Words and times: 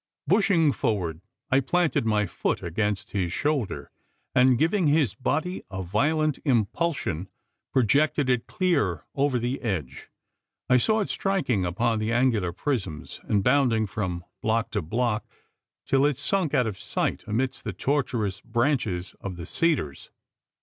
Bushing 0.25 0.71
forward, 0.71 1.21
I 1.51 1.59
planted 1.59 2.07
my 2.07 2.25
foot 2.25 2.63
against 2.63 3.11
his 3.11 3.31
shoulder, 3.31 3.91
and 4.33 4.57
giving 4.57 4.87
his 4.87 5.13
body 5.13 5.61
a 5.69 5.83
violent 5.83 6.39
impulsion, 6.43 7.29
projected 7.71 8.27
it 8.27 8.47
clear 8.47 9.05
over 9.13 9.37
the 9.37 9.61
edge. 9.61 10.09
I 10.67 10.77
saw 10.77 11.01
it 11.01 11.09
striking 11.09 11.67
upon 11.67 11.99
the 11.99 12.11
angular 12.11 12.51
prisms, 12.51 13.19
and 13.25 13.43
bounding 13.43 13.85
from 13.85 14.25
block 14.41 14.71
to 14.71 14.81
block 14.81 15.29
till 15.85 16.03
it 16.07 16.17
sunk 16.17 16.55
out 16.55 16.65
of 16.65 16.79
sight 16.79 17.23
amidst 17.27 17.63
the 17.63 17.71
tortuous 17.71 18.41
branches 18.41 19.13
of 19.21 19.35
the 19.37 19.45
cedars. 19.45 20.09